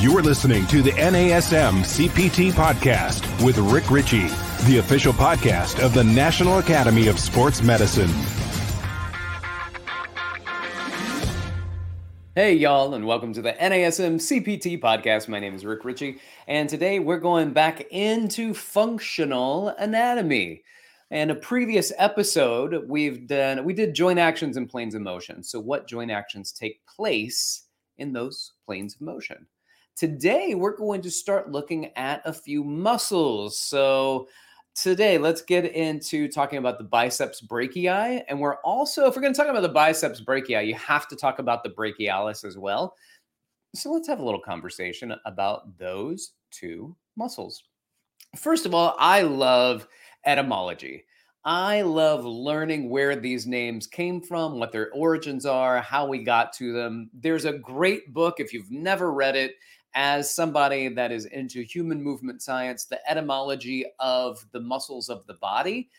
[0.00, 4.28] You're listening to the NASM CPT podcast with Rick Richey,
[4.64, 8.08] the official podcast of the National Academy of Sports Medicine.
[12.34, 15.28] Hey, y'all, and welcome to the NASM CPT podcast.
[15.28, 20.62] My name is Rick Richey, and today we're going back into functional anatomy.
[21.10, 25.42] In a previous episode, we've done we did joint actions and planes of motion.
[25.42, 27.66] So, what joint actions take place
[27.98, 29.46] in those planes of motion?
[30.00, 33.60] Today, we're going to start looking at a few muscles.
[33.60, 34.28] So,
[34.74, 39.34] today let's get into talking about the biceps brachii and we're also if we're going
[39.34, 42.94] to talk about the biceps brachii you have to talk about the brachialis as well.
[43.74, 47.64] So let's have a little conversation about those two muscles.
[48.36, 49.86] First of all i love
[50.24, 51.04] etymology.
[51.44, 56.54] I love learning where these names came from what their origins are how we got
[56.54, 57.10] to them.
[57.12, 59.56] There's a great book if you've never read it
[59.94, 65.34] as somebody that is into human movement science, the etymology of the muscles of the
[65.34, 65.90] body.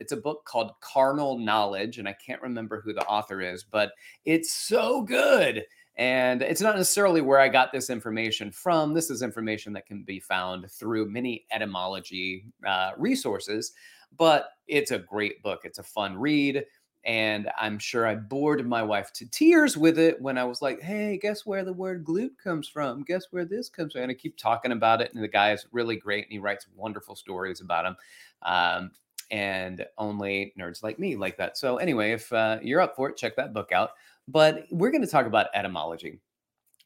[0.00, 3.92] It's a book called Carnal Knowledge, and I can't remember who the author is, but
[4.24, 5.64] it's so good.
[5.96, 8.94] And it's not necessarily where I got this information from.
[8.94, 13.72] This is information that can be found through many etymology uh, resources,
[14.16, 15.62] but it's a great book.
[15.64, 16.64] It's a fun read.
[17.04, 20.80] And I'm sure I bored my wife to tears with it when I was like,
[20.80, 23.02] hey, guess where the word glute comes from?
[23.02, 24.02] Guess where this comes from?
[24.02, 25.14] And I keep talking about it.
[25.14, 27.96] And the guy is really great and he writes wonderful stories about him.
[28.42, 28.90] Um,
[29.30, 31.58] and only nerds like me like that.
[31.58, 33.90] So, anyway, if uh, you're up for it, check that book out.
[34.26, 36.20] But we're going to talk about etymology.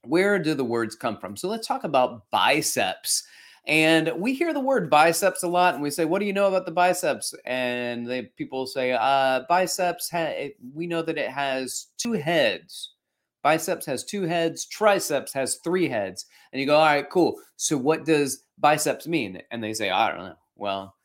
[0.05, 1.37] Where do the words come from?
[1.37, 3.25] So, let's talk about biceps.
[3.67, 6.49] And we hear the word biceps a lot, and we say, "What do you know
[6.49, 10.11] about the biceps?" And they, people say, uh, "Biceps.
[10.11, 12.95] Ha- it, we know that it has two heads.
[13.43, 14.67] Biceps has two heads.
[14.67, 17.39] Triceps has three heads." And you go, "All right, cool.
[17.57, 20.97] So what does biceps mean?" And they say, "I don't know." Well,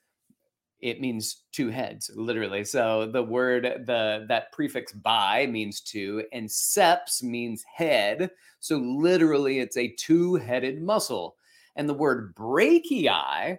[0.80, 2.64] it means two heads, literally.
[2.64, 8.32] So the word, the that prefix bi means two, and seps means head.
[8.60, 11.37] So literally, it's a two-headed muscle.
[11.78, 13.58] And the word brachii,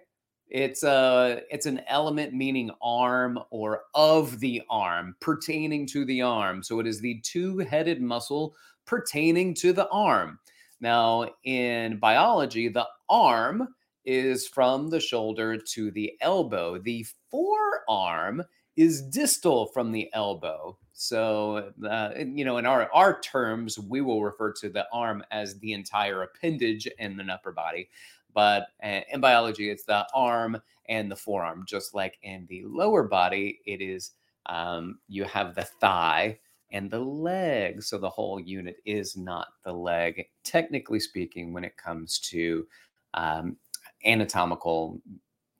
[0.49, 6.61] it's a it's an element meaning arm or of the arm, pertaining to the arm.
[6.61, 10.39] So it is the two-headed muscle pertaining to the arm.
[10.81, 13.67] Now, in biology, the arm
[14.05, 16.77] is from the shoulder to the elbow.
[16.79, 18.43] The forearm
[18.75, 20.77] is distal from the elbow.
[21.01, 25.57] So, uh, you know, in our, our terms, we will refer to the arm as
[25.59, 27.87] the entire appendage in an upper body.
[28.33, 31.63] But uh, in biology, it's the arm and the forearm.
[31.65, 34.11] Just like in the lower body, it is
[34.47, 36.37] um, you have the thigh
[36.73, 37.81] and the leg.
[37.81, 42.67] So the whole unit is not the leg, technically speaking, when it comes to
[43.13, 43.55] um,
[44.03, 45.01] anatomical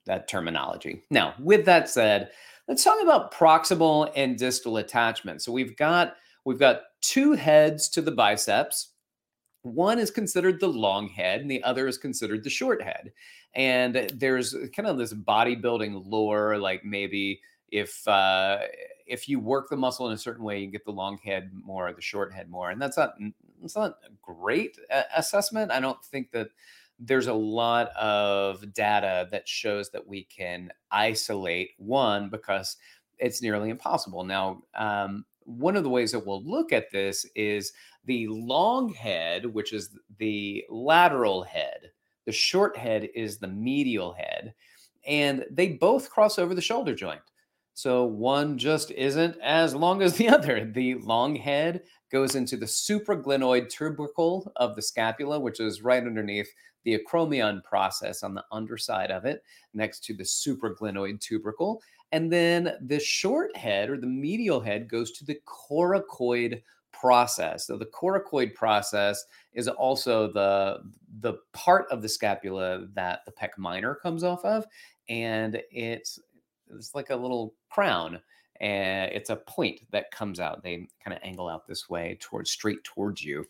[0.04, 1.02] that terminology.
[1.10, 2.30] Now, with that said,
[2.70, 5.42] let's talk about proximal and distal attachment.
[5.42, 6.14] So we've got
[6.44, 8.92] we've got two heads to the biceps.
[9.62, 13.12] One is considered the long head, and the other is considered the short head.
[13.54, 17.40] And there's kind of this bodybuilding lore, like maybe
[17.72, 18.60] if uh,
[19.04, 21.92] if you work the muscle in a certain way, you get the long head more,
[21.92, 23.14] the short head more, and that's not
[23.64, 25.72] it's not a great uh, assessment.
[25.72, 26.50] I don't think that
[27.00, 32.76] there's a lot of data that shows that we can isolate one because
[33.18, 34.22] it's nearly impossible.
[34.22, 37.72] Now, um, one of the ways that we'll look at this is
[38.04, 41.90] the long head, which is the lateral head.
[42.26, 44.54] The short head is the medial head.
[45.06, 47.22] And they both cross over the shoulder joint.
[47.72, 50.66] So one just isn't as long as the other.
[50.66, 56.52] The long head goes into the supraglenoid tubercle of the scapula, which is right underneath
[56.84, 59.42] the acromion process on the underside of it,
[59.74, 61.82] next to the supraglenoid tubercle.
[62.12, 67.66] And then the short head or the medial head goes to the coracoid process.
[67.66, 70.80] So the coracoid process is also the
[71.20, 74.64] the part of the scapula that the pec minor comes off of,
[75.08, 76.18] and it's
[76.68, 78.20] it's like a little crown
[78.60, 80.62] and it's a point that comes out.
[80.62, 83.44] They kind of angle out this way towards straight towards you.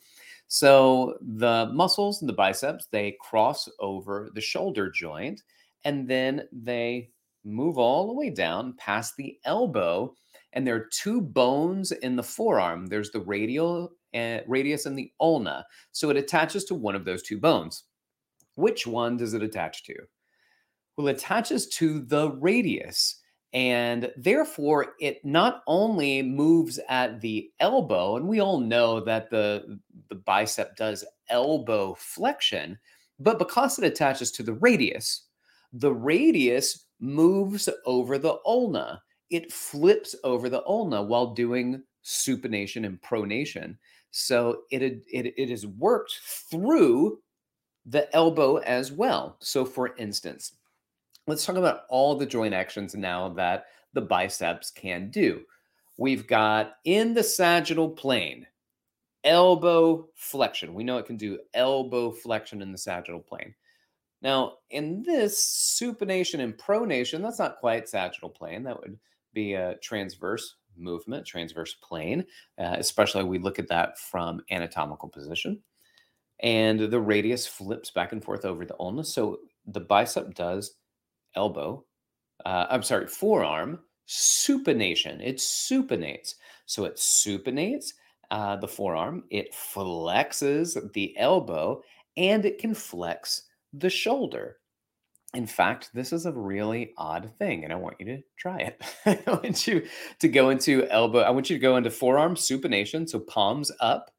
[0.47, 5.43] So the muscles and the biceps, they cross over the shoulder joint
[5.85, 7.11] and then they
[7.45, 10.15] move all the way down past the elbow.
[10.53, 12.87] And there are two bones in the forearm.
[12.87, 15.65] There's the radial uh, radius and the ulna.
[15.93, 17.85] So it attaches to one of those two bones.
[18.57, 19.95] Which one does it attach to?
[20.97, 23.20] Well, it attaches to the radius.
[23.53, 29.81] And therefore, it not only moves at the elbow, and we all know that the
[30.09, 32.79] the bicep does elbow flexion,
[33.19, 35.27] but because it attaches to the radius,
[35.73, 39.03] the radius moves over the ulna.
[39.31, 43.77] It flips over the ulna while doing supination and pronation.
[44.11, 45.05] So it, it,
[45.37, 46.13] it is worked
[46.51, 47.21] through
[47.87, 49.37] the elbow as well.
[49.41, 50.53] So, for instance,
[51.31, 55.43] let's talk about all the joint actions now that the biceps can do.
[55.97, 58.47] We've got in the sagittal plane,
[59.23, 60.75] elbow flexion.
[60.75, 63.55] We know it can do elbow flexion in the sagittal plane.
[64.23, 68.65] Now, in this supination and pronation, that's not quite sagittal plane.
[68.65, 68.99] That would
[69.33, 72.25] be a transverse movement, transverse plane,
[72.59, 75.61] uh, especially we look at that from anatomical position.
[76.41, 79.05] And the radius flips back and forth over the ulna.
[79.05, 80.77] So the bicep does
[81.35, 81.85] elbow,
[82.45, 85.21] uh, I'm sorry, forearm supination.
[85.21, 86.35] It supinates.
[86.67, 87.93] So it supinates
[88.31, 91.83] uh, the forearm, it flexes the elbow,
[92.17, 93.43] and it can flex
[93.73, 94.59] the shoulder.
[95.35, 98.83] In fact, this is a really odd thing, and I want you to try it.
[99.27, 99.87] I want you
[100.19, 101.21] to go into elbow.
[101.21, 104.11] I want you to go into forearm supination, so palms up,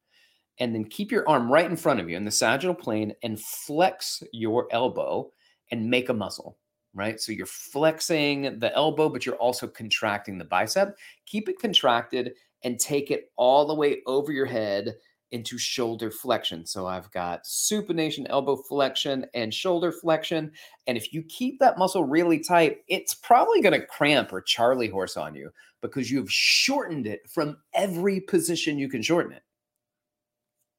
[0.58, 3.40] and then keep your arm right in front of you in the sagittal plane and
[3.40, 5.30] flex your elbow
[5.70, 6.58] and make a muscle,
[6.94, 7.20] right?
[7.20, 10.96] So you're flexing the elbow, but you're also contracting the bicep.
[11.26, 12.34] Keep it contracted
[12.64, 14.94] and take it all the way over your head
[15.32, 16.66] into shoulder flexion.
[16.66, 20.52] So I've got supination, elbow flexion, and shoulder flexion.
[20.86, 24.88] And if you keep that muscle really tight, it's probably going to cramp or Charlie
[24.88, 25.50] horse on you
[25.80, 29.42] because you've shortened it from every position you can shorten it.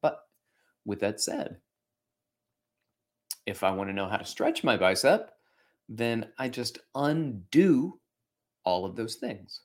[0.04, 0.20] But
[0.86, 1.58] with that said,
[3.48, 5.32] if I want to know how to stretch my bicep,
[5.90, 8.00] then I just undo
[8.66, 9.62] all of those things.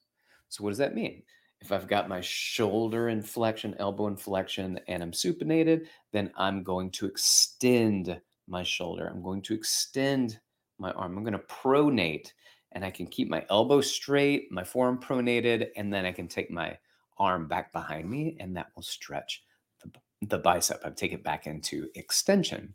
[0.49, 1.23] So, what does that mean?
[1.61, 7.07] If I've got my shoulder inflection, elbow inflection, and I'm supinated, then I'm going to
[7.07, 9.09] extend my shoulder.
[9.09, 10.39] I'm going to extend
[10.79, 11.17] my arm.
[11.17, 12.33] I'm going to pronate
[12.73, 16.51] and I can keep my elbow straight, my forearm pronated, and then I can take
[16.51, 16.77] my
[17.19, 19.43] arm back behind me and that will stretch
[19.83, 19.91] the,
[20.27, 20.81] the bicep.
[20.85, 22.75] I take it back into extension.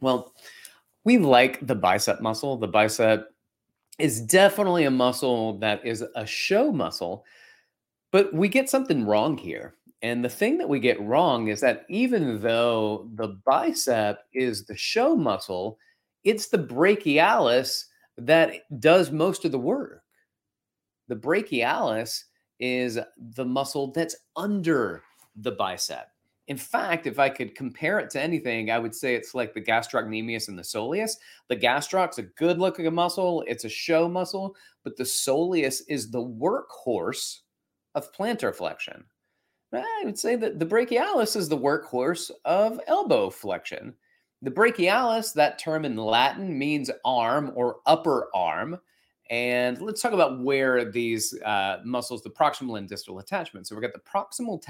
[0.00, 0.34] Well,
[1.04, 2.56] we like the bicep muscle.
[2.56, 3.30] The bicep
[3.98, 7.24] is definitely a muscle that is a show muscle
[8.14, 9.74] but we get something wrong here.
[10.02, 14.76] And the thing that we get wrong is that even though the bicep is the
[14.76, 15.80] show muscle,
[16.22, 17.86] it's the brachialis
[18.16, 20.04] that does most of the work.
[21.08, 22.22] The brachialis
[22.60, 23.00] is
[23.34, 25.02] the muscle that's under
[25.34, 26.06] the bicep.
[26.48, 29.62] In fact, if I could compare it to anything, I would say it's like the
[29.62, 31.12] gastrocnemius and the soleus.
[31.48, 36.22] The gastroc's a good looking muscle, it's a show muscle, but the soleus is the
[36.22, 37.40] workhorse
[37.94, 39.04] of plantar flexion.
[39.72, 43.94] I would say that the brachialis is the workhorse of elbow flexion.
[44.42, 48.78] The brachialis, that term in Latin, means arm or upper arm.
[49.30, 53.66] And let's talk about where these uh, muscles, the proximal and distal attachment.
[53.66, 54.60] So we've got the proximal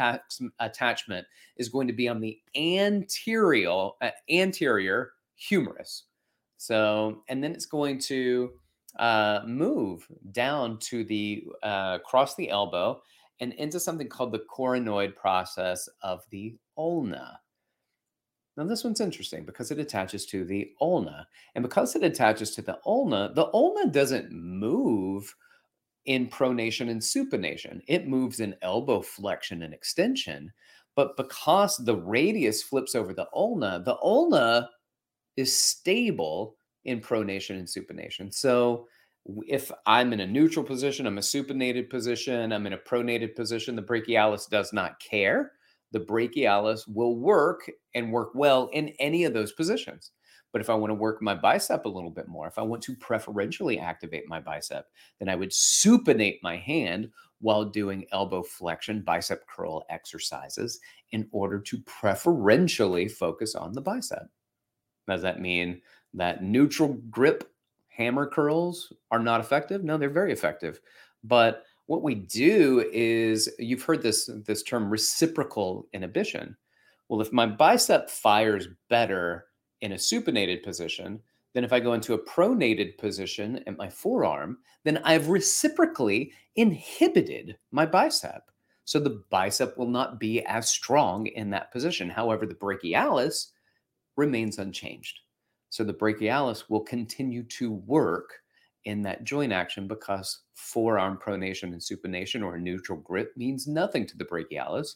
[0.61, 6.05] attachment is going to be on the anterior uh, anterior humerus.
[6.57, 8.53] So, and then it's going to
[8.99, 13.03] uh, move down to the uh, cross the elbow
[13.41, 17.41] and into something called the coronoid process of the ulna.
[18.57, 21.27] Now, this one's interesting because it attaches to the ulna.
[21.55, 25.35] And because it attaches to the ulna, the ulna doesn't move
[26.07, 30.53] in pronation and supination, it moves in elbow flexion and extension.
[30.97, 34.69] But because the radius flips over the ulna, the ulna
[35.37, 38.33] is stable in pronation and supination.
[38.33, 38.87] So
[39.47, 43.75] if I'm in a neutral position, I'm a supinated position, I'm in a pronated position,
[43.75, 45.53] the brachialis does not care.
[45.95, 50.11] The brachialis will work and work well in any of those positions.
[50.51, 52.83] But if I want to work my bicep a little bit more, if I want
[52.83, 54.87] to preferentially activate my bicep,
[55.21, 60.81] then I would supinate my hand while doing elbow flexion, bicep curl exercises
[61.13, 64.27] in order to preferentially focus on the bicep.
[65.07, 65.81] Does that mean
[66.13, 67.53] that neutral grip
[67.87, 69.85] hammer curls are not effective?
[69.85, 70.81] No, they're very effective.
[71.23, 76.57] But what we do is you've heard this this term reciprocal inhibition.
[77.09, 79.47] Well, if my bicep fires better
[79.81, 81.21] in a supinated position
[81.53, 87.57] than if I go into a pronated position at my forearm, then I've reciprocally inhibited
[87.71, 88.51] my bicep.
[88.87, 92.11] So the bicep will not be as strong in that position.
[92.11, 93.49] However, the brachialis
[94.17, 95.21] remains unchanged.
[95.71, 98.41] So the brachialis will continue to work
[98.85, 104.17] in that joint action because forearm pronation and supination or neutral grip means nothing to
[104.17, 104.95] the brachialis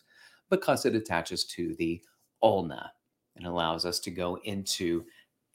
[0.51, 2.01] because it attaches to the
[2.43, 2.93] ulna.
[3.37, 5.05] and allows us to go into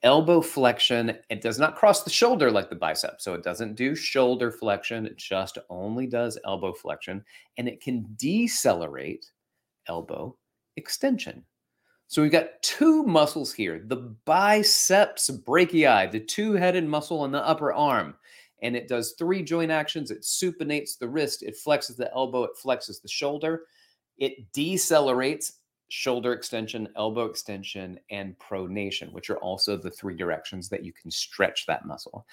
[0.04, 1.18] elbow flexion.
[1.30, 3.22] It does not cross the shoulder like the bicep.
[3.22, 5.06] So it doesn't do shoulder flexion.
[5.06, 7.24] It just only does elbow flexion.
[7.58, 9.32] And it can decelerate
[9.88, 10.36] elbow
[10.76, 11.44] extension.
[12.08, 17.46] So we've got two muscles here the biceps brachii, the two headed muscle on the
[17.46, 18.16] upper arm.
[18.64, 20.10] And it does three joint actions.
[20.10, 23.66] It supinates the wrist, it flexes the elbow, it flexes the shoulder,
[24.18, 25.52] it decelerates
[25.90, 31.12] shoulder extension, elbow extension, and pronation, which are also the three directions that you can
[31.12, 32.26] stretch that muscle.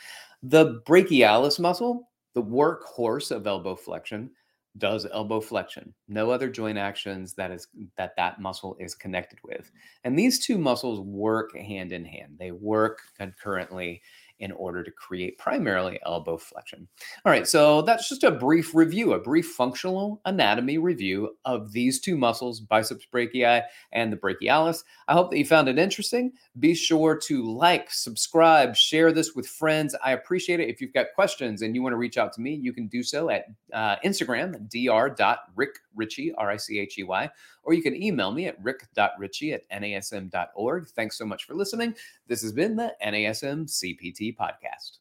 [0.43, 4.31] The brachialis muscle, the workhorse of elbow flexion,
[4.79, 5.93] does elbow flexion.
[6.09, 7.67] No other joint actions that is
[7.99, 9.71] that that muscle is connected with.
[10.05, 12.37] And these two muscles work hand in hand.
[12.39, 14.01] They work concurrently
[14.41, 16.89] in order to create primarily elbow flexion.
[17.25, 22.01] All right, so that's just a brief review, a brief functional anatomy review of these
[22.01, 24.83] two muscles, biceps brachii and the brachialis.
[25.09, 26.33] I hope that you found it interesting.
[26.59, 29.95] Be sure to like, subscribe, share this with friends.
[30.03, 30.69] I appreciate it.
[30.69, 33.03] If you've got questions and you want to reach out to me, you can do
[33.03, 37.31] so at uh, Instagram, dr.rickrichey, R-I-C-H-E-Y,
[37.63, 40.89] or you can email me at rick.richey at nasm.org.
[40.89, 41.95] Thanks so much for listening.
[42.27, 45.00] This has been the NASM CPT podcast.